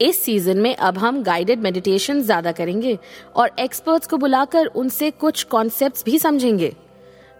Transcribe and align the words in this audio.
इस 0.00 0.20
सीज़न 0.22 0.58
में 0.58 0.74
अब 0.76 0.98
हम 0.98 1.22
गाइडेड 1.22 1.60
मेडिटेशन 1.62 2.20
ज़्यादा 2.22 2.52
करेंगे 2.52 2.98
और 3.36 3.50
एक्सपर्ट्स 3.60 4.06
को 4.06 4.16
बुलाकर 4.16 4.66
उनसे 4.66 5.10
कुछ 5.10 5.42
कॉन्सेप्ट्स 5.44 6.04
भी 6.04 6.18
समझेंगे। 6.18 6.74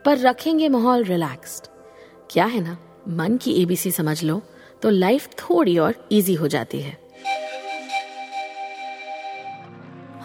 पर 0.05 0.19
रखेंगे 0.19 0.69
माहौल 0.69 1.05
रिलैक्स्ड 1.05 1.67
क्या 2.31 2.45
है 2.45 2.61
ना? 2.61 2.77
मन 3.09 3.37
की 3.37 3.53
एबीसी 3.62 3.91
समझ 3.91 4.23
लो 4.25 4.41
तो 4.83 4.91
लाइफ 4.91 5.29
थोड़ी 5.41 5.77
और 5.79 5.95
इजी 6.12 6.35
हो 6.35 6.48
जाती 6.48 6.81
है। 6.81 6.97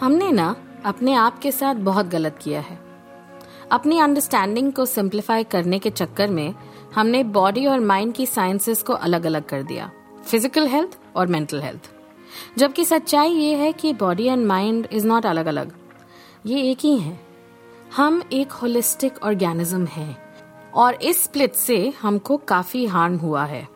हमने 0.00 0.30
ना 0.32 0.54
अपने 0.84 1.14
आप 1.14 1.38
के 1.38 1.52
साथ 1.52 1.74
बहुत 1.74 2.06
गलत 2.08 2.38
किया 2.42 2.60
है। 2.60 2.78
अपनी 3.72 3.98
अंडरस्टैंडिंग 4.00 4.72
को 4.72 4.86
सिंप्लीफाई 4.86 5.44
करने 5.44 5.78
के 5.78 5.90
चक्कर 5.92 6.28
में 6.30 6.54
हमने 6.94 7.22
बॉडी 7.34 7.66
और 7.66 7.80
माइंड 7.82 8.14
की 8.14 8.26
साइंसेस 8.26 8.82
को 8.82 8.92
अलग 8.94 9.26
अलग 9.26 9.44
कर 9.44 9.62
दिया। 9.62 9.90
फ़िज़िकल 10.24 10.66
हेल्थ 10.68 10.98
और 11.16 11.26
मेंटल 11.26 11.60
हेल्थ 11.60 11.90
जबकि 12.58 12.84
सच्चाई 12.84 13.30
ये 13.30 13.54
है 13.56 13.72
कि 13.72 13.92
body 13.94 14.26
and 14.26 14.46
mind 14.46 14.86
is 14.92 15.06
not 15.06 15.26
अलग 15.26 15.46
अलग 15.46 15.72
ये 16.46 16.62
एक 16.70 16.78
ही 16.82 16.96
है। 16.98 17.18
हम 17.96 18.22
एक 18.32 18.52
होलिस्टिक 18.52 19.22
ऑर्गेनिज्म 19.22 19.86
हैं 19.86 20.16
और 20.74 20.94
इस 20.94 21.22
स्प्लिट 21.24 21.54
से 21.54 21.92
हमको 22.02 22.36
काफ़ी 22.48 22.84
हार्म 22.86 23.16
हुआ 23.16 23.44
है। 23.44 23.66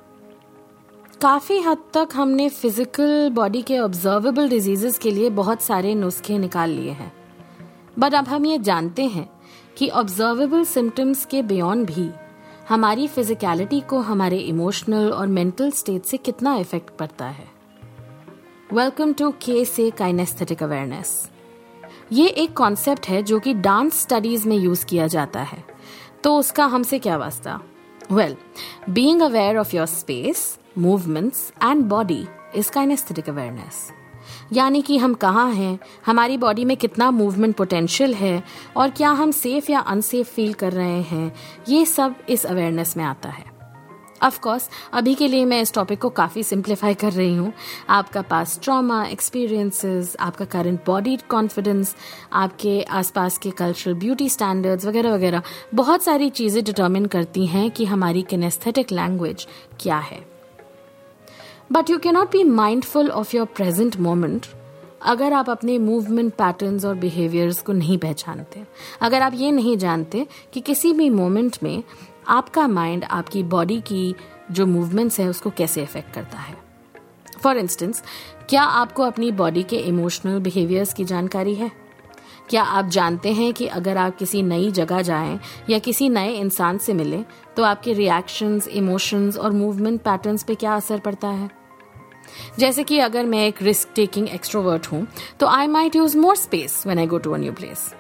काफ़ी 1.23 1.59
हद 1.61 1.79
तक 1.95 2.09
हमने 2.15 2.49
फ़िज़िकल 2.49 3.31
बॉडी 3.35 3.63
के 3.63 3.79
ऑब्जर्वेबल 3.79 4.49
डिजीजेस 4.49 4.99
के 4.99 5.11
लिए 5.11 5.31
बहुत 5.33 5.63
सारे 5.63 5.95
नुस्खे 5.95 6.39
निकाल 6.39 6.71
लिए 6.71 6.91
हैं। 6.91 7.13
बट 7.99 8.15
अब 8.15 8.29
हम 8.29 8.47
ये 8.47 8.59
जानते 8.61 9.07
हैं 9.07 9.29
कि 9.79 9.89
ऑब्जर्वेबल 9.91 10.65
सिम्टम्स 10.65 11.25
के 11.25 11.43
बियॉन्ड 11.43 11.87
भी 11.87 12.09
हमारी 12.69 13.07
फिजिकलिटी 13.09 13.81
को 13.81 13.99
हमारे 14.01 14.39
इमोशनल 14.39 15.11
और 15.11 15.27
मेंटल 15.29 15.71
स्टेट 15.71 16.05
से 16.05 16.17
कितना 16.19 16.55
इफ़ेक्ट 16.57 16.97
पड़ता 16.99 17.27
है। 17.27 17.47
वेलकम 18.73 19.13
टू 19.13 19.31
के 19.43 19.65
से 19.65 19.91
काइनेस्थेटिक 19.91 20.63
अवेयरनेस 20.63 21.09
ये 22.13 22.27
एक 22.27 22.57
कॉन्सेप्ट 22.57 23.09
है 23.09 23.23
जो 23.23 23.39
कि 23.41 23.53
डांस 23.55 24.01
स्टडीज़ 24.03 24.49
में 24.49 24.57
यूज़ 24.57 24.85
किया 24.87 25.07
जाता 25.07 25.41
है। 25.41 25.63
तो 26.25 26.37
उसका 26.39 26.65
हमसे 26.65 26.99
क्या 26.99 27.17
वास्ता? 27.17 27.61
Well 28.13 28.37
being 28.91 29.23
aware 29.23 29.59
of 29.59 29.77
your 29.77 29.87
space 29.87 30.59
movements 30.79 31.53
and 31.63 31.85
body 31.85 32.27
is 32.55 32.71
kinesthetic 32.71 33.29
awareness 33.29 33.91
यानी 34.53 34.83
कि 34.83 34.99
हम 34.99 35.15
कहाँ 35.15 35.51
हैं, 35.53 35.79
हमारी 36.07 36.39
बॉडी 36.39 36.65
में 36.65 36.77
कितना 36.77 37.11
मूवमेंट 37.11 37.57
पोटेंशियल 37.57 38.15
है 38.15 38.43
और 38.77 38.91
क्या 38.91 39.11
हम 39.11 39.31
सेफ़ 39.31 39.73
या 39.73 39.81
अनसेफ 39.81 40.35
फील 40.35 40.53
कर 40.53 40.73
रहे 40.73 41.03
हैं, 41.03 41.33
ये 41.69 41.85
सब 41.87 42.15
इस 42.29 42.47
अवेयरनेस 42.47 42.97
में 42.97 43.05
आता 43.05 43.29
है। 43.29 43.54
ऑफ़ 44.23 44.39
कोर्स 44.41 44.69
अभी 44.93 45.15
के 45.15 45.29
लिए 45.29 45.45
मैं 45.45 45.61
इस 45.63 45.73
टॉपिक 45.75 46.01
को 46.01 46.09
काफ़ी 46.11 46.43
सिंप्लीफाई 46.43 46.95
कर 46.95 47.13
रही 47.13 47.35
हूँ। 47.37 47.53
आपका 47.89 48.23
पास 48.23 48.59
ट्रॉमा 48.63 49.05
एक्सपीरियंसेस 49.07 50.17
आपका 50.21 50.45
करंट 50.45 50.81
बॉडी 50.87 51.17
कॉन्फिडेंस 51.29 51.95
आपके 52.33 52.81
आसपास 52.83 53.39
के 53.39 53.51
कल्चरल 53.51 53.95
ब्यूटी 53.95 54.29
स्टैंडर्ड्स 54.29 54.87
वगैरह 54.87 55.15
वगैरह, 55.15 55.43
बहुत 55.75 56.03
सारी 56.03 56.31
चीज़ें 56.31 56.63
डिटर्मिन 56.65 57.07
करती 57.07 57.47
हैं 57.47 57.71
कि 57.71 57.85
हमारी 57.85 58.23
किनेस्थेटिक 58.23 58.93
लैंग्वेज 58.93 59.47
क्या 59.81 59.99
है। 59.99 60.25
But 61.73 61.91
you 61.91 61.99
cannot 61.99 62.31
be 62.33 62.45
mindful 62.45 63.11
of 63.11 63.37
your 63.37 63.47
present 63.47 63.97
moment 63.97 64.47
अगर 65.03 65.33
आप 65.33 65.49
अपने 65.51 65.77
मूवमेंट 65.79 66.33
पैटर्न्स 66.33 66.85
और 66.85 66.95
बिहेवियर्स 66.95 67.61
को 67.63 67.73
नहीं 67.73 67.97
पहचानते। 67.99 68.63
अगर 69.01 69.23
आप 69.23 69.33
ये 69.35 69.51
नहीं 69.51 69.77
जानते 69.79 70.27
कि 70.53 70.61
किसी 70.61 70.93
भी 70.93 71.09
मोमेंट 71.11 71.57
में 71.63 71.83
आपका 72.29 72.67
माइंड 72.69 73.05
आपकी 73.05 73.43
बॉडी 73.43 73.81
की 73.81 74.15
जो 74.51 74.67
मूवमेंट्स 74.67 75.21
है, 75.21 75.29
उसको 75.29 75.51
कैसे 75.51 75.83
इफ़ेक्ट 75.83 76.15
करता 76.15 76.39
है? 76.39 76.57
फॉर 77.43 77.57
इंस्टेंस 77.57 78.03
क्या 78.49 78.63
आपको 78.63 79.03
अपनी 79.03 79.31
बॉडी 79.33 79.63
के 79.63 79.77
इमोशनल 79.79 80.39
बिहेवियर्स 80.39 80.95
की 80.95 81.05
जानकारी 81.05 81.55
है? 81.55 81.71
क्या 82.51 82.63
आप 82.63 82.87
जानते 82.87 83.33
हैं 83.33 83.53
कि 83.53 83.67
अगर 83.67 83.97
आप 83.97 84.17
किसी 84.17 84.43
नई 84.43 84.71
जगह 84.71 85.03
जाएँ 85.03 85.39
या 85.71 85.79
किसी 85.79 86.09
नए 86.09 86.33
इंसान 86.33 86.79
से 86.79 86.93
मिलें 86.93 87.25
तो 87.57 87.63
आपके 87.63 87.93
रिएक्शंस 87.93 88.69
इमोशंस 88.69 89.37
और 89.37 89.53
मूवमेंट 89.53 90.01
पैटर्न्स 90.01 90.43
पे 90.43 90.55
क्या 90.55 90.75
असर 90.75 90.99
पड़ता 90.99 91.29
है? 91.29 91.51
जैसे 92.59 92.85
कि 92.85 92.99
अगर 92.99 93.25
मैं 93.25 93.47
एक 93.47 93.63
रिस्क 93.63 93.89
टेकिंग 93.95 94.29
एक्सट्रोवर्ट 94.29 94.87
हूँ 94.87 95.07
तो 95.41 95.47
I 95.47 95.67
might 95.67 95.97
use 95.97 96.17
more 96.19 96.37
space 96.37 96.83
when 96.87 96.99
I 96.99 97.07
go 97.07 97.19
to 97.19 97.33
a 97.33 97.37
new 97.37 97.53
place 97.53 97.95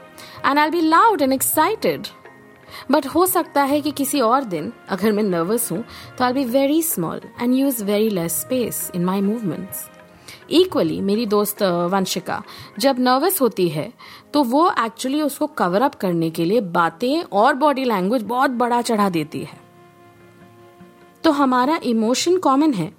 and 0.46 0.58
I 0.58 0.70
be 0.70 0.80
loud 0.80 1.22
and 1.22 1.32
excited 1.32 2.06
but 2.90 3.06
हो 3.06 3.26
सकता 3.26 3.62
है 3.62 3.80
कि 3.80 3.90
किसी 3.90 4.20
और 4.20 4.44
दिन, 4.44 4.72
अगर 4.88 5.12
मैं 5.12 5.22
नर्वस 5.22 5.70
हूँ 5.72 5.84
तो 6.18 6.24
I 6.24 6.32
be 6.32 6.44
very 6.44 6.82
small 6.82 7.20
and 7.42 7.54
use 7.54 7.84
very 7.84 8.08
less 8.10 8.40
space 8.40 8.90
in 8.94 9.04
my 9.04 9.20
movements 9.20 9.88
equally 10.50 11.00
मेरी 11.00 11.26
दोस्त 11.26 11.62
वंशिका, 11.62 12.42
जब 12.78 12.98
नर्वस 12.98 13.40
होती 13.40 13.68
है 13.68 13.92
तो 14.32 14.42
वो 14.42 14.70
एक्चुअली 14.78 15.20
उसको 15.22 15.46
कवर 15.46 15.82
अप 15.82 15.94
करने 15.94 16.30
के 16.30 16.44
लिए 16.44 16.60
बातें 16.60 17.22
और 17.22 17.54
बॉडी 17.54 17.84
लैंग्वेज 17.84 18.22
बहुत 18.22 18.50
बड़ा 18.50 18.80
चढ़ा 18.82 19.08
देती 19.08 19.40
है। 19.40 19.62
तो 21.24 21.30
हमारा 21.30 21.78
इमोशन 21.82 22.38
कॉमन 22.38 22.72
है 22.72 22.92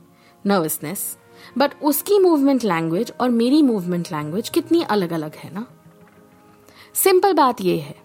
नर्वसनेस 0.46 1.18
बट 1.58 1.72
उसकी 1.84 2.20
मूवमेंट 2.20 2.64
लैंग्वेज 2.64 3.12
और 3.22 3.30
मेरी 3.30 3.62
मूवमेंट 3.62 4.12
लैंग्वेज 4.12 4.50
कितनी 4.50 4.82
अलग 4.84 5.14
अलग 5.14 5.36
है 5.36 5.54
ना? 5.54 5.66
सिंपल 6.96 7.34
बात 7.34 7.62
यह 7.62 7.84
है 7.84 8.05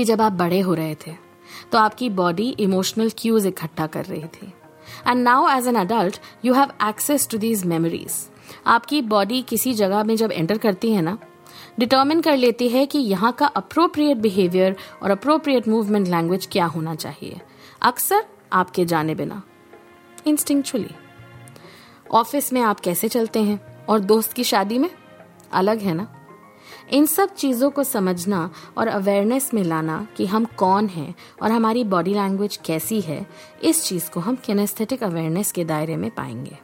कि 0.00 0.04
जब 0.04 0.20
आप 0.20 0.32
बड़े 0.32 0.60
हो 0.60 0.74
रहे 0.74 0.94
थे 0.94 1.12
तो 1.72 1.78
आपकी 1.78 2.08
बॉडी 2.10 2.48
इमोशनल 2.60 3.10
क्यूज 3.18 3.46
इकट्ठा 3.46 3.86
कर 3.86 4.04
रही 4.04 4.24
थी। 4.24 4.46
And 5.06 5.22
now 5.22 5.48
as 5.48 5.66
an 5.68 5.74
adult 5.74 6.20
you 6.44 6.54
have 6.54 6.70
access 6.88 7.28
to 7.28 7.38
these 7.38 7.64
memories 7.64 8.12
आपकी 8.66 9.00
बॉडी 9.02 9.40
किसी 9.42 9.74
जगह 9.74 10.04
में 10.04 10.14
जब 10.16 10.32
एंटर 10.32 10.58
करती 10.58 10.92
है 10.92 11.02
ना 11.02 11.16
डिटर्मिन 11.78 12.20
कर 12.20 12.36
लेती 12.36 12.68
है 12.68 12.84
कि 12.86 12.98
यहाँ 12.98 13.32
का 13.32 13.46
अप्रोप्रिएट 13.46 14.16
बिहेवियर 14.16 14.76
और 15.02 15.10
अप्रोप्रिएट 15.10 15.68
मूवमेंट 15.68 16.08
लैंग्वेज 16.08 16.48
क्या 16.52 16.66
होना 16.66 16.94
चाहिए। 16.94 17.40
अक्सर 17.82 18.24
आपके 18.52 18.84
जाने 18.84 19.14
बिना 19.14 19.42
इंस्टिंक्चुअली 20.26 20.94
ऑफ़िस 22.12 22.52
में 22.52 22.60
आप 22.60 22.80
कैसे 22.80 23.08
चलते 23.08 23.42
हैं? 23.42 23.84
और 23.86 24.00
दोस्त 24.00 24.32
की 24.32 24.44
शादी 24.44 24.78
में? 24.78 24.90
अलग 25.52 25.80
है 25.80 25.94
ना? 25.94 26.08
इन 26.88 27.06
सब 27.06 27.34
चीज़ों 27.34 27.70
को 27.70 27.84
समझना 27.84 28.50
और 28.78 28.88
अवेयरनेस 28.88 29.54
में 29.54 29.62
लाना 29.62 30.06
कि 30.16 30.26
हम 30.26 30.44
कौन 30.44 30.86
हैं 30.86 31.14
और 31.42 31.50
हमारी 31.50 31.84
बॉडी 31.84 32.14
लैंग्वेज 32.14 32.56
कैसी 32.56 33.00
है, 33.00 33.26
इस 33.64 33.84
चीज़ 33.84 34.10
को 34.10 34.20
हम 34.20 34.36
किनेस्थेटिक 34.36 35.02
अवेयरनेस 35.02 35.52
के 35.52 35.64
दायरे 35.64 35.96
में 35.96 36.10
पाएँगे। 36.10 36.58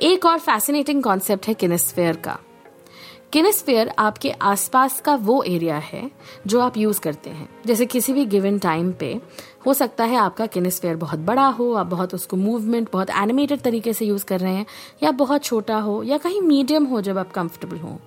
एक 0.00 0.26
और 0.26 0.38
फैसिनेटिंग 0.38 1.02
कॉन्सेप्ट 1.02 1.48
है 1.48 1.54
किनेस्फेयर 1.54 2.16
का। 2.16 2.38
किनेस्फेयर 3.32 3.88
आपके 3.98 4.30
आसपास 4.30 5.00
का 5.00 5.14
वो 5.14 5.42
एरिया 5.42 5.76
है 5.76 6.10
जो 6.46 6.60
आप 6.60 6.76
यूज़ 6.76 7.00
करते 7.00 7.30
हैं। 7.30 7.48
जैसे 7.66 7.86
किसी 7.86 8.12
भी 8.12 8.24
गिवन 8.26 8.58
टाइम 8.58 8.92
पे 8.92 9.20
हो 9.66 9.74
सकता 9.74 10.04
है 10.04 10.16
आपका 10.16 10.46
किनेस्फेयर 10.46 10.96
बहुत 10.96 11.18
बड़ा 11.18 11.46
हो, 11.46 11.72
आप 11.74 11.86
बहुत 11.86 12.14
उसको 12.14 12.36
मूवमेंट 12.36 12.88
बहुत 12.92 13.10
एनिमेटेड 13.10 13.60
तरीके 13.60 13.92
से 13.92 14.04
यूज़ 14.04 14.24
कर 14.24 14.40
रहे 14.40 14.54
हैं, 14.54 14.66
या 15.02 15.10
बहुत 15.10 15.44
छोटा 15.44 15.78
हो, 15.78 16.02
या 16.02 16.18
कहीं 16.18 16.40
मीडियम 16.40 16.84
हो 16.84 17.00
जब 17.00 17.18
आप 17.18 17.32
कंफर्टेबल 17.32 17.76
हो। 17.76 17.98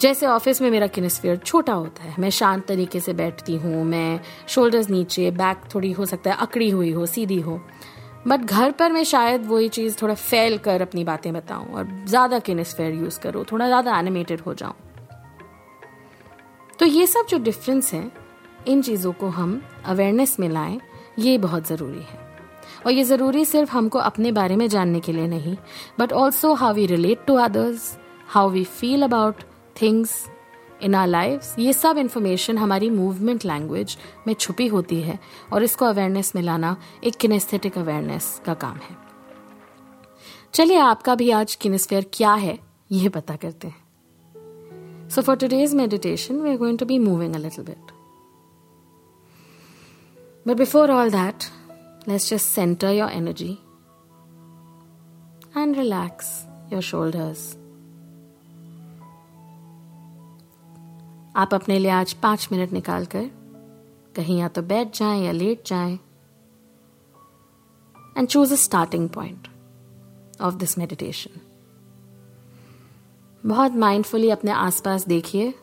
जैसे 0.00 0.26
ऑफ़िस 0.26 0.60
में 0.62 0.70
मेरा 0.70 0.86
किनेस्फेयर 0.86 1.36
छोटा 1.36 1.72
होता 1.72 2.02
है। 2.02 2.14
मैं 2.18 2.30
शांत 2.30 2.66
तरीके 2.66 3.00
से 3.00 3.12
बैठती 3.12 3.56
हूँ, 3.56 3.84
मैं 3.84 4.20
शोल्डर्स 4.48 4.88
नीचे 4.90 5.30
बैक 5.30 5.62
थोड़ी 5.74 5.90
हो 5.92 6.06
सकता 6.06 6.30
है, 6.30 6.36
अकड़ी 6.36 6.68
हुई 6.70 6.90
हो, 6.92 7.06
सीधी 7.06 7.40
हो। 7.40 7.60
बट 8.26 8.40
घर 8.40 8.70
पर 8.70 8.92
मैं 8.92 9.02
शायद 9.04 9.46
वही 9.46 9.68
चीज़ 9.68 9.96
थोड़ा 10.02 10.14
फैल 10.14 10.56
कर 10.58 10.82
अपनी 10.82 11.04
बातें 11.04 11.32
बताऊँ 11.32 11.66
और 11.66 11.88
ज़्यादा 12.06 12.38
किनेस्फेयर 12.38 12.94
यूज़ 12.94 13.18
करूँ, 13.20 13.44
थोड़ा 13.52 13.66
ज़्यादा 13.66 13.98
एनिमेटेड 13.98 14.40
हो 14.40 14.54
जाऊँ। 14.54 14.74
तो 16.78 16.86
ये 16.86 17.06
सब 17.06 17.26
जो 17.26 17.38
डिफरेंस 17.38 17.92
है, 17.94 18.10
इन 18.68 18.82
चीज़ों 18.82 19.12
को 19.12 19.28
हम 19.28 19.60
अवेयरनेस 19.84 20.36
में 20.40 20.48
लाएँ, 20.48 20.80
ये 21.18 21.36
बहुत 21.38 21.68
ज़रूरी 21.68 22.02
है। 22.02 22.18
और 22.86 22.92
ये 22.92 23.04
ज़रूरी 23.04 23.44
सिर्फ़ 23.44 23.70
हमको 23.70 23.98
अपने 23.98 24.32
बारे 24.32 24.56
में 24.56 24.68
जानने 24.68 25.00
के 25.00 25.12
लिए 25.12 25.26
नहीं 25.26 25.56
but 25.98 26.12
also 26.12 26.54
how 26.54 26.74
we 26.74 26.86
relate 26.86 27.24
to 27.26 27.34
others 27.36 27.96
how 28.28 28.50
we 28.50 28.64
feel 28.64 29.02
about 29.02 29.42
things 29.82 30.26
in 30.82 30.94
our 30.94 31.06
life 31.08 31.58
ये 31.58 31.72
सब 31.72 31.98
इंफॉर्मेशन 31.98 32.58
हमारी 32.58 32.90
मूवमेंट 32.90 33.44
लैंग्वेज 33.44 33.96
में 34.26 34.34
छुपी 34.34 34.66
होती 34.66 35.00
है 35.02 35.18
और 35.52 35.62
इसको 35.62 35.84
अवेयरनेस 35.84 36.34
में 36.34 36.42
लाना 36.42 36.76
एक 37.04 37.16
किनेस्थेटिक 37.16 37.78
अवेयरनेस 37.78 38.40
का 38.46 38.54
काम 38.54 38.76
है। 38.76 38.96
चलिए 40.54 40.78
आपका 40.78 41.14
भी 41.14 41.30
आज 41.30 41.54
किनेस्फेयर 41.54 42.06
क्या 42.12 42.34
है 42.34 42.58
यह 42.92 43.08
पता 43.08 43.36
करते 43.36 43.68
हैं। 43.68 45.08
So 45.08 45.22
for 45.22 45.36
today's 45.36 45.74
meditation 45.74 46.40
we 46.40 46.50
are 46.50 46.56
going 46.56 46.78
to 46.78 46.86
be 46.86 46.98
moving 46.98 47.34
a 47.34 47.38
little 47.38 47.64
bit 47.64 47.92
but 50.48 50.56
before 50.56 50.90
all 50.90 51.10
that 51.10 51.44
let's 52.08 52.26
just 52.30 52.54
center 52.58 52.90
your 52.90 53.08
energy 53.16 53.60
and 55.54 55.76
relax 55.76 56.30
your 56.70 56.80
shoulders. 56.80 57.59
आप 61.36 61.54
अपने 61.54 61.78
लिए 61.78 61.90
आज 61.90 62.12
पाँच 62.12 62.48
मिनट 62.52 62.72
निकाल 62.72 63.04
कर 63.06 63.30
कहीं 64.16 64.38
या 64.38 64.48
तो 64.48 64.62
बैठ 64.62 64.96
जाएँ 64.96 65.24
या 65.24 65.32
लेट 65.32 65.62
जाएँ। 65.66 65.98
And 68.18 68.28
choose 68.28 68.52
a 68.52 68.56
starting 68.56 69.08
point 69.08 69.48
of 70.40 70.54
this 70.54 70.78
meditation 70.78 71.40
बहुत 73.44 73.72
माइंडफुली 73.72 74.30
अपने 74.30 74.50
आसपास 74.50 75.06
देखिए 75.06 75.54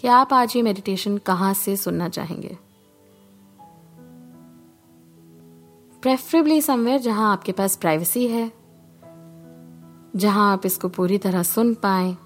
कि 0.00 0.08
आप 0.08 0.32
आज 0.32 0.56
ये 0.56 0.62
मेडिटेशन 0.62 1.18
कहाँ 1.18 1.52
से 1.54 1.76
सुनना 1.76 2.08
चाहेंगे। 2.08 2.56
प्रेफरेबली 6.02 6.60
समवेयर 6.60 7.00
जहाँ 7.00 7.32
आपके 7.32 7.52
पास 7.52 7.76
प्राइवेसी 7.76 8.26
है, 8.28 8.50
जहाँ 10.16 10.52
आप 10.52 10.66
इसको 10.66 10.88
पूरी 10.88 11.18
तरह 11.18 11.42
सुन 11.42 11.74
पाए। 11.74 12.16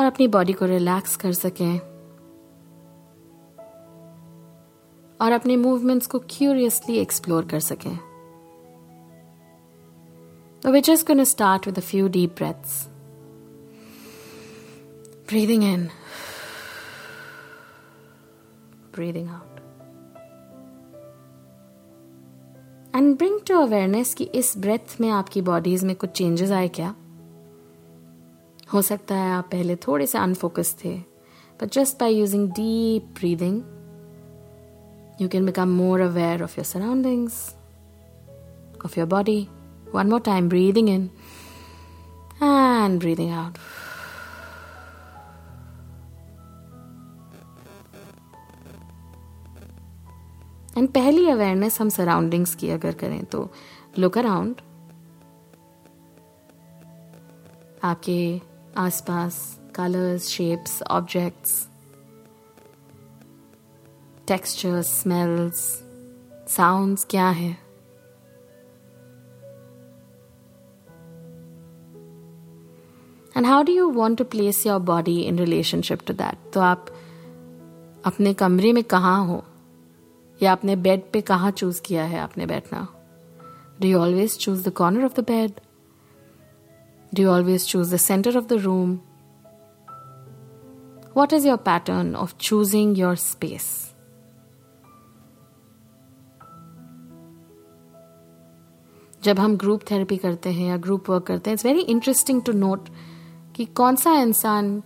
और 0.00 0.06
अपनी 0.06 0.26
बॉडी 0.28 0.52
को 0.52 0.64
रिलैक्स 0.64 1.16
कर 1.16 1.32
सकें। 1.32 1.78
और 5.20 5.32
अपने 5.32 5.56
मूवमेंट्स 5.56 6.06
को 6.06 6.18
क्यूरियसली 6.18 6.98
एक्सप्लोर 6.98 7.44
कर 7.44 7.60
सकें। 7.60 7.96
तो 10.62 10.70
which 10.72 10.86
just 10.86 11.06
gonna 11.06 11.24
start 11.24 11.66
with 11.66 11.78
a 11.78 11.80
few 11.80 12.08
deep 12.08 12.34
breaths 12.36 12.86
breathing 15.28 15.64
in 15.64 15.86
breathing 18.94 19.28
out 19.28 19.58
and 22.96 23.16
bring 23.16 23.40
to 23.40 23.58
awareness 23.58 24.14
कि 24.14 24.24
इस 24.24 24.58
ब्रेथ 24.58 25.00
में 25.00 25.10
आपकी 25.10 25.42
बॉडीज 25.42 25.84
में 25.84 25.96
कुछ 25.96 26.10
चेंजेस 26.10 26.50
आए 26.50 26.68
क्या? 26.68 26.94
हो 28.72 28.82
सकता 28.82 29.14
है 29.14 29.30
आप 29.32 29.48
पहले 29.52 29.76
थोड़े 29.86 30.06
से 30.06 30.18
अनफोकस 30.18 30.76
थे 30.84 30.96
but 31.60 31.70
just 31.72 31.98
by 32.00 32.14
using 32.14 32.48
deep 32.50 33.14
breathing 33.14 33.60
you 35.20 35.28
can 35.28 35.46
become 35.46 35.68
more 35.76 36.00
aware 36.00 36.42
of 36.42 36.54
your 36.58 36.64
surroundings 36.64 37.42
of 38.84 38.98
your 38.98 39.08
body 39.08 39.46
one 39.94 40.10
more 40.10 40.20
time 40.20 40.48
breathing 40.48 40.88
in 40.88 41.08
and 42.42 42.98
breathing 43.00 43.32
out 43.32 43.58
and 50.76 50.88
पहली 50.88 51.28
अवेयरनेस 51.28 51.80
हम 51.80 51.88
सराउंडिंग्स 51.88 52.54
की 52.54 52.70
अगर 52.70 52.92
करें 52.94 53.24
तो 53.24 53.48
लुक 53.98 54.18
अराउंड 54.18 54.60
आपके 57.84 58.20
आसपास 58.76 59.60
colours 59.74 60.28
shapes 60.28 60.82
objects 60.82 61.68
textures 64.28 65.00
smells 65.00 65.54
sounds 66.48 67.06
क्या 67.10 67.28
है? 67.28 67.50
And 73.36 73.46
how 73.46 73.62
do 73.62 73.72
you 73.72 73.90
want 73.90 74.18
to 74.18 74.24
place 74.24 74.66
your 74.66 74.78
body 74.80 75.20
in 75.20 75.38
relationship 75.38 76.00
to 76.06 76.14
that 76.14 76.52
तो 76.52 76.60
आप 76.60 76.86
अपने 78.04 78.34
कमरे 78.34 78.72
में 78.72 78.84
कहाँ 78.84 79.26
हो? 79.26 79.44
या 80.42 80.52
अपने 80.52 80.76
बेड 80.76 81.02
पे 81.12 81.20
कहाँ 81.20 81.50
चूज़ 81.50 81.82
किया 81.82 82.04
है 82.04 82.18
आपने 82.18 82.46
बैठना? 82.46 82.88
Do 83.80 83.88
you 83.88 83.98
always 83.98 84.38
choose 84.38 84.68
the 84.68 84.72
corner 84.72 85.04
of 85.04 85.20
the 85.20 85.24
bed 85.24 85.52
Do 87.12 87.22
you 87.22 87.30
always 87.30 87.66
choose 87.66 87.90
the 87.90 87.98
center 87.98 88.36
of 88.38 88.48
the 88.48 88.58
room? 88.58 89.02
What 91.14 91.32
is 91.32 91.44
your 91.44 91.58
pattern 91.58 92.14
of 92.14 92.38
choosing 92.38 92.94
your 92.94 93.16
space? 93.16 93.70
जब 99.24 99.38
हम 99.38 99.56
ग्रुप 99.56 99.82
थेरेपी 99.90 100.16
करते 100.16 100.50
हैं 100.52 100.68
या 100.68 100.76
ग्रुप 100.84 101.10
वर्क 101.10 101.24
करते 101.26 101.50
हैं 101.50 101.54
it's 101.54 101.64
very 101.66 101.80
interesting 101.94 102.40
to 102.42 102.52
note 102.52 102.88
कि 103.56 103.64
कौन 103.80 103.96
सा 103.96 104.14
इंसान 104.20 104.82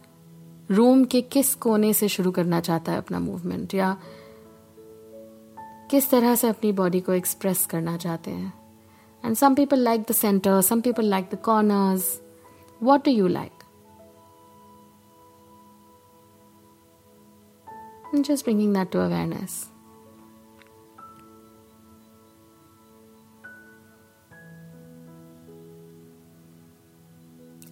रूम 0.70 1.04
के 1.04 1.20
किस 1.22 1.54
कोने 1.64 1.92
से 1.92 2.08
शुरू 2.08 2.30
करना 2.30 2.60
चाहता 2.60 2.92
है 2.92 2.98
अपना 2.98 3.18
मूवमेंट 3.18 3.74
या 3.74 3.96
किस 5.90 6.10
तरह 6.10 6.34
से 6.34 6.48
अपनी 6.48 6.72
बॉडी 6.72 7.00
को 7.00 7.12
एक्सप्रेस 7.12 7.64
करना 7.70 7.96
चाहते 7.96 8.30
हैं 8.30 8.52
And 9.24 9.38
some 9.38 9.56
people 9.56 9.78
like 9.78 10.06
the 10.06 10.12
center, 10.12 10.60
some 10.60 10.82
people 10.82 11.04
like 11.04 11.30
the 11.30 11.38
corners. 11.38 12.20
What 12.78 13.04
do 13.04 13.10
you 13.10 13.26
like? 13.26 13.64
And 18.12 18.22
just 18.24 18.44
bringing 18.44 18.74
that 18.74 18.92
to 18.92 19.00
awareness. 19.00 19.70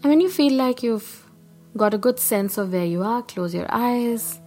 And 0.03 0.11
when 0.11 0.21
you 0.21 0.31
feel 0.31 0.55
like 0.55 0.83
you've 0.83 1.31
got 1.77 1.93
a 1.93 1.99
good 1.99 2.19
sense 2.19 2.57
of 2.59 2.73
where 2.73 2.87
you 2.87 3.03
are, 3.03 3.23
close 3.23 3.55
your 3.55 3.67
eyes 3.69 4.41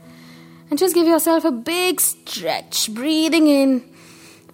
and 0.69 0.80
just 0.80 0.96
give 0.96 1.07
yourself 1.07 1.46
a 1.46 1.52
big 1.52 2.02
stretch, 2.02 2.94
breathing 2.94 3.48
in 3.48 3.94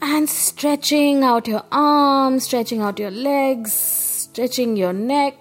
and 0.01 0.27
stretching 0.27 1.23
out 1.23 1.47
your 1.47 1.63
arms, 1.71 2.43
stretching 2.45 2.81
out 2.81 2.99
your 2.99 3.11
legs, 3.11 3.73
stretching 3.73 4.75
your 4.75 4.93
neck. 4.93 5.35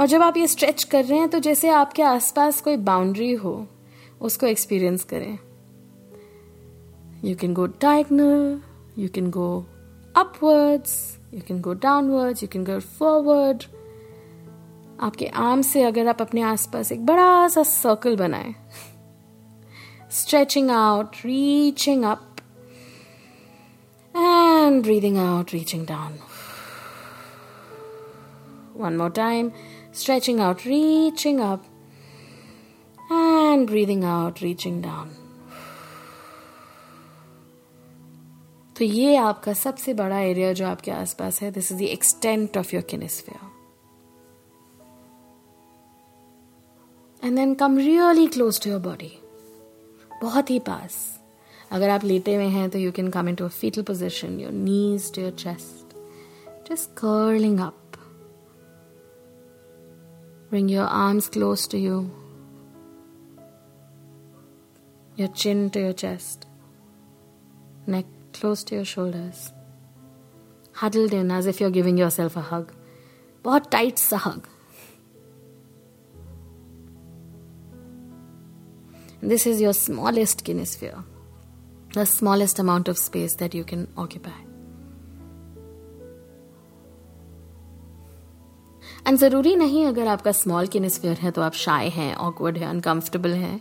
और 0.00 0.06
जब 0.06 0.22
आप 0.22 0.36
ये 0.36 0.46
stretch 0.46 0.84
कर 0.84 1.04
रहे 1.04 1.18
हैं 1.18 1.28
तो 1.28 1.38
जैसे 1.38 1.68
आपके 1.68 2.02
आसपास 2.02 2.60
कोई 2.60 2.76
बाउंड्री 2.76 3.32
हो 3.32 3.66
उसको 4.20 4.46
एक्सपीरियंस 4.46 5.04
करें 5.04 5.38
you 7.24 7.34
can 7.36 7.54
go 7.54 7.66
diagonal 7.66 8.60
you 8.98 9.08
can 9.08 9.30
go 9.30 9.48
upwards 10.16 11.18
you 11.34 11.40
can 11.48 11.60
go 11.60 11.72
downwards 11.72 12.42
you 12.42 12.48
can 12.52 12.64
go 12.64 12.78
forward 12.80 13.64
आपके 15.00 15.26
आर्म 15.26 15.62
से 15.62 15.82
अगर 15.82 16.08
आप 16.08 16.22
अपने 16.22 16.42
आसपास 16.42 16.92
एक 16.92 17.06
बड़ा 17.06 17.48
सा 17.48 17.62
सर्कल 17.62 18.16
बनाएँ 18.16 18.54
stretching 20.09 20.69
out, 20.69 21.23
reaching 21.23 22.05
up, 22.05 22.41
and 24.15 24.83
breathing 24.83 25.17
out, 25.17 25.51
reaching 25.51 25.85
down. 25.85 26.19
One 28.75 28.97
more 28.97 29.09
time, 29.09 29.51
stretching 29.93 30.39
out, 30.39 30.65
reaching 30.65 31.39
up, 31.41 31.65
and 33.09 33.67
breathing 33.67 34.03
out, 34.05 34.41
reaching 34.41 34.81
down. 34.81 35.13
तो 38.77 38.85
ये 38.85 39.15
आपका 39.15 39.53
सबसे 39.53 39.93
बड़ा 39.93 40.19
एरिया 40.19 40.51
जो 40.53 40.65
आपके 40.67 40.91
आसपास 40.91 41.41
है 41.41 41.51
this 41.51 41.71
is 41.71 41.77
the 41.77 41.81
extent 41.81 42.57
of 42.57 42.73
your 42.73 42.83
kinesphere 42.89 43.53
and 47.23 47.35
then 47.35 47.53
come 47.61 47.77
really 47.77 48.27
close 48.27 48.61
to 48.63 48.69
your 48.69 48.79
body 48.79 49.11
बहुत 50.22 50.50
ही 50.50 50.58
पास। 50.58 51.20
अगर 51.70 51.88
आप 51.88 52.04
लेते 52.04 52.34
हुए 52.34 52.44
हैं 52.44 52.70
तो 52.70 52.78
you 52.78 52.92
can 52.92 53.10
come 53.10 53.28
into 53.34 53.44
a 53.44 53.48
foetal 53.48 53.82
position 53.82 54.40
your 54.40 54.52
knees 54.52 55.14
to 55.14 55.22
your 55.22 55.32
chest 55.32 55.96
just 56.70 56.90
curling 56.90 57.60
up 57.60 57.76
bring 60.50 60.70
your 60.70 60.86
arms 60.86 61.28
close 61.28 61.68
to 61.70 61.78
you 61.78 62.00
your 65.20 65.26
chin 65.26 65.68
to 65.68 65.80
your 65.80 65.92
chest 65.92 66.46
neck 67.88 68.06
close 68.40 68.66
to 68.66 68.76
your 68.76 68.84
shoulders 68.84 69.52
huddling 71.08 71.30
as 71.30 71.48
if 71.48 71.62
you 71.62 71.68
are 71.68 71.72
giving 71.72 72.00
yourself 72.10 72.38
a 72.38 72.42
hug 72.50 72.72
बहुत 73.44 73.70
tight 73.70 73.98
सा 73.98 74.16
hug 74.16 74.42
This 79.22 79.46
is 79.46 79.60
your 79.60 79.74
smallest 79.74 80.44
kinesphere, 80.44 81.04
the 81.94 82.06
smallest 82.06 82.58
amount 82.58 82.88
of 82.88 82.96
space 82.96 83.34
that 83.34 83.54
you 83.54 83.64
can 83.64 83.86
occupy. 83.98 84.38
And 89.06 89.18
ज़रूरी 89.18 89.54
नहीं 89.56 89.84
अगर 89.86 90.06
आपका 90.06 90.32
small 90.32 90.66
किनेस्फियर 90.66 91.16
है 91.16 91.30
तो 91.30 91.42
आप 91.42 91.52
शाय 91.52 91.88
हैं 91.88 92.14
ऑकवर्ड 92.14 92.58
हैं 92.58 92.66
अनकंफर्टेबल 92.66 93.30
हैं। 93.30 93.60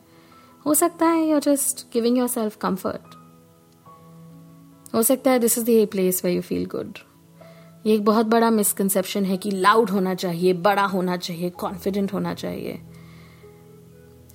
हो 0.66 0.74
सकता 0.74 1.06
है 1.06 1.28
you 1.28 1.36
are 1.36 1.42
just 1.42 1.86
giving 1.94 2.18
yourself 2.28 2.58
comfort 2.58 3.16
हो 4.96 5.04
सकता 5.04 5.32
है 5.32 5.40
this 5.40 5.58
is 5.58 5.66
the 5.66 5.88
place 5.92 6.26
way 6.26 6.32
you 6.32 6.42
feel 6.42 6.66
good 6.66 6.98
ये 7.86 7.96
एक 7.96 8.06
बहुत 8.06 8.26
बड़ा 8.26 8.50
मिसकंसेप्शन 8.50 9.26
है 9.26 9.38
कि 9.38 9.52
लाउड 9.52 9.90
होना 9.90 10.16
चाहिए 10.16 10.54
बड़ा 10.54 10.86
होना 10.86 11.18
चाहिए 11.18 11.50
कॉन्फिडेंट 11.50 12.14
होना 12.14 12.34
चाहिए। 12.34 12.82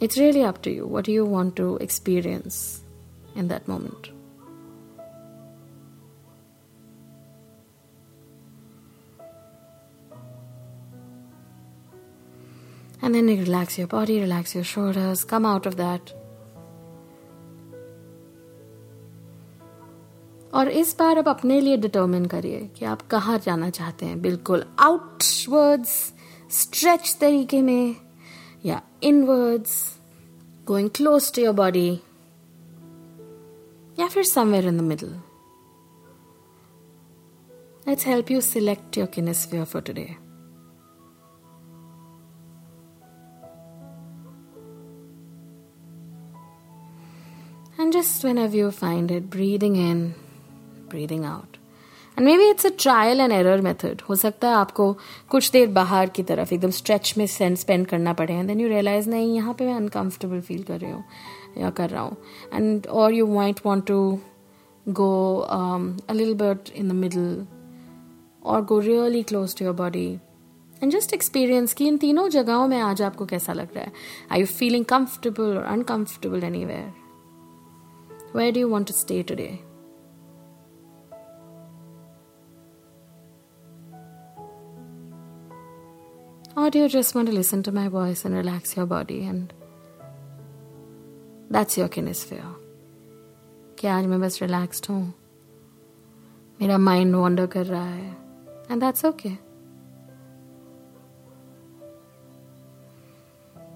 It's 0.00 0.18
really 0.18 0.42
up 0.42 0.62
to 0.62 0.70
you. 0.70 0.86
What 0.86 1.04
do 1.04 1.12
you 1.12 1.24
want 1.24 1.56
to 1.56 1.76
experience 1.78 2.82
in 3.36 3.48
that 3.48 3.66
moment? 3.68 4.10
And 13.02 13.14
then 13.14 13.28
you 13.28 13.36
relax 13.36 13.78
your 13.78 13.86
body, 13.86 14.20
relax 14.20 14.54
your 14.54 14.64
shoulders, 14.64 15.24
come 15.24 15.46
out 15.46 15.66
of 15.66 15.76
that. 15.76 16.12
और 20.54 20.68
इस 20.68 20.94
बार 20.98 21.18
अब 21.18 21.28
अपने 21.28 21.60
लिए 21.60 21.76
डिटर्मिन 21.76 22.26
करिए 22.32 22.58
कि 22.76 22.84
आप 22.84 23.00
कहाँ 23.10 23.38
जाना 23.44 23.70
चाहते 23.70 24.06
हैं 24.06 24.20
बिल्कुल 24.22 24.64
आउटवर्ड्स 24.80 26.12
स्ट्रेच 26.50 27.16
तरीके 27.20 27.62
में 27.62 28.03
yeah 28.64 28.80
inwards 29.02 29.98
going 30.64 30.88
close 30.88 31.30
to 31.30 31.42
your 31.42 31.52
body. 31.52 32.02
Yeah 33.96 34.06
if 34.06 34.14
you're 34.14 34.24
somewhere 34.24 34.66
in 34.66 34.78
the 34.78 34.82
middle. 34.82 35.12
Let's 37.86 38.04
help 38.04 38.30
you 38.30 38.40
select 38.40 38.96
your 38.96 39.06
kinesphere 39.06 39.66
for 39.66 39.82
today. 39.82 40.16
And 47.76 47.92
just 47.92 48.24
whenever 48.24 48.56
you 48.56 48.70
find 48.70 49.10
it 49.10 49.28
breathing 49.28 49.76
in 49.76 50.14
breathing 50.88 51.26
out. 51.26 51.58
And 52.18 52.26
maybe 52.38 52.48
it's 52.50 52.66
a 52.66 52.70
trial 52.80 53.20
and 53.20 53.32
error 53.32 53.60
method 53.60 54.02
हो 54.08 54.14
सकता 54.14 54.48
है 54.48 54.54
आपको 54.54 54.92
कुछ 55.30 55.50
देर 55.50 55.68
बाहर 55.68 56.08
की 56.08 56.22
तरफ़ 56.22 56.54
एकदम 56.54 56.70
स्ट्रेच 56.70 57.14
में 57.18 57.26
सेंस 57.26 57.60
स्पेंड 57.60 57.86
करना 57.86 58.12
पड़े 58.12 58.34
एंड 58.34 58.48
देन 58.48 58.60
यू 58.60 58.68
रियलाइज़ 58.68 59.08
नहीं, 59.10 59.34
यहाँ 59.34 59.54
पे 59.54 59.66
मैं 59.66 59.74
अनकंफर्टेबल 59.74 60.40
फील 60.40 60.62
कर 60.62 60.78
रही 60.80 60.90
हूँ, 60.90 61.04
या 61.58 61.70
कर 61.70 61.90
रहा 61.90 62.02
हूँ। 62.02 62.16
एंड 62.54 62.86
और 62.86 63.14
you 63.14 63.26
might 63.26 63.60
want 63.66 63.86
to 63.86 64.18
go 64.88 65.38
a 66.08 66.12
lil 66.12 66.34
bit 66.34 66.70
in 66.70 66.88
the 66.88 66.92
middle 66.92 67.46
और 68.44 68.64
go 68.64 68.78
really 68.78 69.22
close 69.22 69.56
to 69.56 69.64
your 69.64 69.74
body 69.74 70.06
and 70.82 70.92
just 70.92 71.14
experience 71.14 71.74
कि 71.74 71.86
इन 71.88 71.96
तीनों 71.96 72.28
जगहों 72.28 72.66
में 72.68 72.78
आज 72.80 73.02
आपको 73.02 73.26
कैसा 73.26 73.52
लग 73.52 73.74
रहा 73.74 73.84
है? 73.84 73.92
आई 74.32 74.40
यू 74.40 74.46
फीलिंग 74.46 74.84
कंफर्टेबल 74.84 75.56
और 75.56 75.64
uncomfortable 75.64 76.44
anywhere 76.64 76.92
Where 78.36 78.52
do 78.54 78.68
want 78.68 78.90
want 78.90 78.96
to 78.96 79.00
stay 79.00 79.73
Or 86.55 86.69
do 86.69 86.79
you 86.79 86.89
just 86.89 87.15
want 87.15 87.27
to 87.29 87.33
listen 87.33 87.63
to 87.63 87.71
my 87.71 87.87
voice 87.87 88.25
and 88.25 88.35
relax 88.35 88.75
your 88.75 88.85
body 88.85 89.25
and 89.25 89.53
that's 91.49 91.77
your 91.77 91.89
kinesphere. 91.89 92.55
कि 93.79 93.87
आज 93.87 94.05
मैं 94.05 94.19
बस 94.21 94.41
रिलैक्स्ड 94.41 94.85
हूँ 94.89 95.01
मेरा 96.61 96.77
mind 96.77 97.15
wander 97.15 97.45
कर 97.53 97.65
रहा 97.65 97.85
है 97.85 98.17
and 98.71 98.81
that's 98.81 99.05
okay 99.05 99.29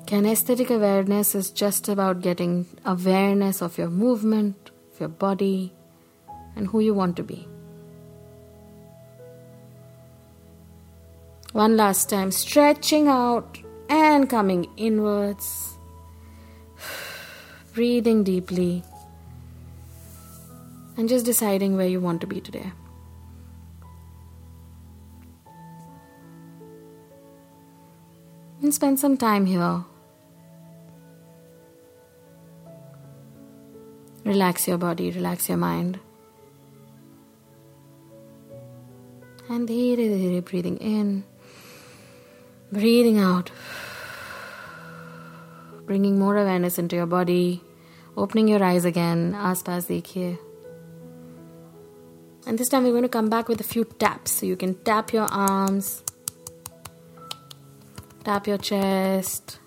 Kinesthetic 0.06 0.70
awareness 0.70 1.34
is 1.34 1.50
just 1.50 1.88
about 1.92 2.20
getting 2.22 2.66
awareness 2.86 3.62
of 3.62 3.78
your 3.78 3.90
movement, 3.90 4.70
of 4.92 5.00
your 5.00 5.10
body, 5.10 5.74
and 6.56 6.68
who 6.68 6.82
you 6.82 6.94
want 6.94 7.16
to 7.16 7.24
be. 7.24 7.48
One 11.52 11.76
last 11.76 12.11
time, 12.11 12.31
stretching 12.31 13.09
out 13.09 13.59
and 13.88 14.28
coming 14.28 14.67
inwards, 14.76 15.78
breathing 17.75 18.23
deeply, 18.23 18.83
and 20.97 21.09
just 21.09 21.25
deciding 21.25 21.76
where 21.76 21.88
you 21.88 22.00
want 22.00 22.21
to 22.21 22.26
be 22.26 22.40
today. 22.40 22.73
And 28.61 28.75
spend 28.75 28.99
some 28.99 29.17
time 29.17 29.47
here 29.47 29.85
Relax 34.28 34.69
your 34.69 34.76
body, 34.76 35.11
relax 35.11 35.49
your 35.49 35.57
mind. 35.57 35.99
And 39.49 39.67
dheere 39.67 39.97
dheere 39.97 40.43
breathing 40.43 40.76
in, 40.76 41.25
Breathing 42.71 43.19
out, 43.19 43.51
bringing 45.87 46.19
more 46.19 46.37
awareness 46.37 46.79
into 46.79 46.97
your 46.97 47.07
body, 47.07 47.63
opening 48.15 48.47
your 48.47 48.63
eyes 48.63 48.85
again. 48.85 49.33
Aspas 49.33 49.87
dekhiye. 49.87 50.39
And 52.47 52.59
this 52.59 52.69
time 52.69 52.85
we're 52.85 52.91
going 52.91 53.03
to 53.05 53.09
come 53.09 53.31
back 53.31 53.49
with 53.49 53.61
a 53.61 53.65
few 53.65 53.85
taps. 53.85 54.33
So 54.33 54.47
you 54.47 54.57
can 54.57 54.75
tap 54.85 55.15
your 55.15 55.27
arms, 55.31 56.03
tap 58.25 58.47
your 58.47 58.59
chest, 58.59 59.59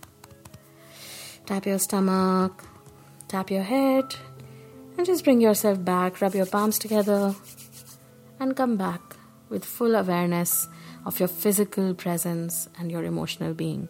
tap 1.47 1.65
your 1.65 1.79
stomach, 1.79 2.63
tap 3.27 3.49
your 3.49 3.63
head, 3.63 4.15
and 4.97 5.07
just 5.07 5.23
bring 5.23 5.41
yourself 5.41 5.83
back. 5.83 6.21
Rub 6.21 6.35
your 6.35 6.45
palms 6.45 6.77
together 6.77 7.33
and 8.39 8.55
come 8.55 8.77
back 8.77 9.01
with 9.49 9.65
full 9.65 9.95
awareness 9.95 10.67
of 11.04 11.20
your 11.20 11.28
physical 11.28 11.94
presence 11.94 12.68
and 12.78 12.90
your 12.90 13.04
emotional 13.04 13.54
being. 13.54 13.88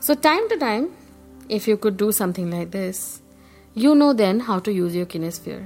So, 0.00 0.14
time 0.14 0.48
to 0.50 0.56
time, 0.56 0.90
if 1.50 1.66
you 1.66 1.76
could 1.76 1.96
do 1.96 2.12
something 2.12 2.50
like 2.50 2.70
this, 2.70 3.22
you 3.76 3.94
know 3.94 4.12
then 4.12 4.40
how 4.40 4.58
to 4.60 4.72
use 4.72 4.94
your 4.94 5.06
kinesphere. 5.06 5.64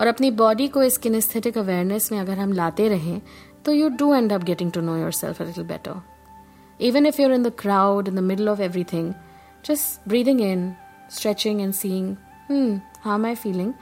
और 0.00 0.06
अपनी 0.06 0.30
body 0.30 0.66
को 0.68 0.82
इस 0.82 0.96
kinaesthetic 0.98 1.56
awareness 1.58 2.10
में 2.12 2.18
अगर 2.18 2.38
हम 2.38 2.52
लाते 2.52 2.88
रहें 2.88 3.20
तो 3.64 3.72
you 3.72 3.88
do 3.98 4.14
end 4.14 4.32
up 4.32 4.42
getting 4.44 4.70
to 4.72 4.80
know 4.80 4.96
yourself 5.12 5.40
a 5.42 5.44
little 5.44 5.64
better 5.66 6.00
even 6.80 7.06
if 7.06 7.20
you're 7.20 7.32
in 7.34 7.42
the 7.42 7.52
crowd 7.58 8.08
in 8.08 8.14
the 8.14 8.22
middle 8.24 8.48
of 8.48 8.60
everything 8.60 9.12
just 9.66 10.08
breathing 10.08 10.40
in 10.40 10.72
stretching 11.16 11.60
and 11.60 11.72
seeing 11.74 12.14
hmm 12.50 12.80
how 13.04 13.18
my 13.18 13.34
feeling 13.34 13.72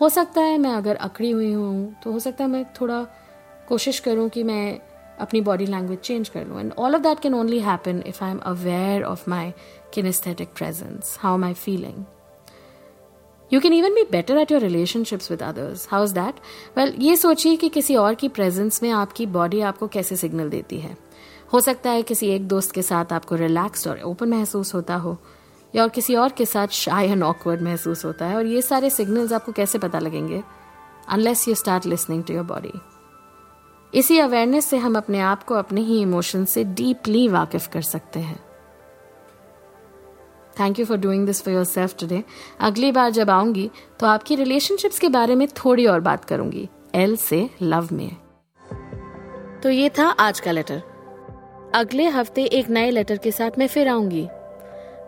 हो 0.00 0.08
सकता 0.08 0.40
है 0.40 0.58
मैं 0.58 0.70
अगर 0.70 0.96
अकड़ी 0.96 1.30
हुई 1.30 1.52
हूँ 1.52 1.94
तो 2.04 2.12
हो 2.12 2.18
सकता 2.18 2.44
है 2.44 2.50
मैं 2.50 2.64
थोड़ा 2.80 3.02
कोशिश 3.68 3.98
करूँ 4.00 4.28
कि 4.28 4.42
मैं 4.42 4.78
अपनी 5.20 5.40
बॉडी 5.40 5.66
लैंग्वेज 5.66 5.98
चेंज 5.98 6.28
कर 6.28 6.46
लूँ। 6.46 6.60
And 6.60 6.72
all 6.78 6.94
of 6.94 7.02
that 7.02 7.20
can 7.20 7.34
only 7.34 7.58
happen 7.60 8.02
if 8.06 8.22
I 8.24 8.30
am 8.30 8.38
aware 8.46 9.02
of 9.04 9.28
my 9.30 9.52
kinesthetic 9.94 10.48
presence 10.56 11.16
how 11.20 11.38
my 11.38 11.54
feeling 11.54 12.04
you 13.50 13.60
can 13.60 13.72
even 13.72 13.94
be 13.94 14.02
better 14.10 14.38
at 14.38 14.52
your 14.52 14.60
relationships 14.60 15.30
with 15.30 15.42
others 15.42 15.88
how 15.90 16.04
is 16.04 16.14
that 16.14 16.40
well 16.76 16.94
ये 16.98 17.16
सोचिए 17.16 17.56
कि 17.56 17.68
किसी 17.68 17.96
और 17.96 18.14
की 18.14 18.28
presence 18.28 18.82
में 18.82 18.90
आपकी 18.90 19.26
body 19.26 19.60
आपको 19.60 19.86
कैसे 19.88 20.16
सिग्नल 20.16 20.50
देती 20.50 20.78
है। 20.80 20.96
हो 21.52 21.60
सकता 21.60 21.90
है 21.90 22.02
किसी 22.02 22.28
एक 22.28 22.48
दोस्त 22.48 22.72
के 22.72 22.82
साथ 22.82 23.12
आपको 23.12 23.34
रिलैक्स्ड 23.34 23.88
और 23.88 24.00
ओपन 24.02 24.28
महसूस 24.28 24.74
होता 24.74 24.96
हो। 24.96 25.16
या 25.74 25.82
और 25.82 25.88
किसी 25.88 26.14
और 26.14 26.32
के 26.32 26.44
साथ 26.46 26.68
शाय 26.68 27.06
एंड 27.06 27.22
ऑकवर्ड 27.22 27.62
महसूस 27.62 28.04
होता 28.04 28.26
है, 28.26 28.36
और 28.36 28.46
ये 28.46 28.62
सारे 28.62 28.90
सिग्नल्स 28.90 29.32
आपको 29.32 29.52
कैसे 29.52 29.78
पता 29.78 29.98
लगेंगे? 29.98 30.42
Unless 31.08 31.46
you 31.48 31.54
start 31.54 31.86
listening 31.86 32.24
to 32.24 32.34
your 32.34 32.44
body 32.44 32.72
इसी 33.92 34.18
अवेयरनेस 34.18 34.66
से 34.66 34.76
हम 34.76 34.96
अपने 34.96 35.20
आप 35.20 35.42
को 35.42 35.54
अपने 35.54 35.80
ही 35.80 36.00
इमोशन 36.00 36.44
से 36.44 36.64
डीपली 36.64 37.26
वाकिफ 37.28 37.68
कर 37.68 37.82
सकते 37.82 38.20
हैं। 38.20 38.38
Thank 40.60 40.78
you 40.78 40.84
for 40.86 40.96
doing 40.96 41.26
this 41.26 41.42
for 41.42 41.54
yourself 41.64 41.94
today 42.00 42.22
अगली 42.60 42.90
बार 42.92 43.10
जब 43.10 43.30
आऊँगी 43.30 43.70
तो 44.00 44.06
आपकी 44.06 44.36
रिलेशनशिप्स 44.36 44.98
के 44.98 45.08
बारे 45.08 45.34
में 45.34 45.46
थोड़ी 45.56 45.86
और 45.86 46.00
बात 46.00 46.24
करूँगी। 46.24 46.68
एल 46.94 47.16
से 47.16 47.48
लव 47.62 47.88
में। 47.92 48.16
तो 49.62 49.70
ये 49.70 49.88
था 49.88 50.08
आज 50.10 50.40
का 50.40 50.52
लेटर 50.52 50.82
अगले 51.74 52.08
हफ़्ते 52.08 52.44
एक 52.44 52.68
नए 52.70 52.90
लेटर 52.90 53.16
के 53.16 53.30
साथ 53.30 53.58
मैं 53.58 53.66
फिर 53.66 53.88
आऊँगी। 53.88 54.28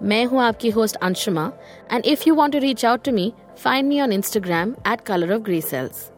मैं 0.02 0.25
हूँ 0.25 0.40
आपकी 0.42 0.71
host 0.71 0.97
Anshuma 0.97 1.50
and 1.92 2.07
if 2.07 2.23
you 2.26 2.35
want 2.35 2.52
to 2.52 2.59
reach 2.61 2.85
out 2.85 3.02
to 3.04 3.12
me 3.12 3.33
find 3.62 3.88
me 3.88 4.00
on 4.00 4.12
Instagram 4.12 4.75
at 4.92 5.00
colour 5.07 5.33
of 5.35 5.42
grey 5.42 5.61
cells 5.61 6.11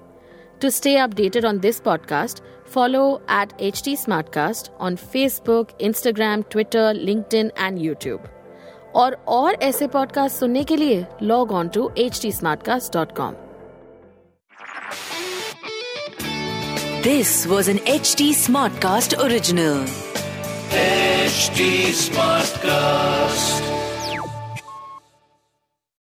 to 0.62 0.71
stay 0.71 0.97
updated 0.97 1.45
on 1.45 1.59
this 1.59 1.81
podcast 1.81 2.43
follow 2.75 3.05
at 3.31 3.61
H 3.61 3.83
T 3.85 3.97
smartcast 3.97 4.71
on 4.81 4.97
Facebook 5.12 5.77
Instagram 5.81 6.43
Twitter 6.51 6.95
link 6.95 7.35
and 7.35 7.79
YouTube 7.79 8.29
और 8.97 9.17
और 9.29 9.57
ऐसे 9.62 9.87
podcast 9.89 10.37
सुनने 10.37 10.65
के 10.65 10.77
लिए 10.77 11.05
log 11.23 11.53
on 11.53 11.69
to 11.69 11.91
H 11.99 12.21
T 12.23 12.33
smart 12.33 12.62
cast 12.62 12.93
dot 12.95 13.17
com 13.17 13.35
this 17.05 17.47
was 17.47 17.71
an 17.71 17.81
H 17.89 18.15
T 18.19 18.33
smart 18.35 18.81
cast 18.83 19.15
original 19.15 19.85
HD 21.25 21.93
Smartcast. 21.93 23.72